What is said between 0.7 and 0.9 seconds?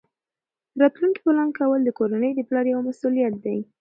د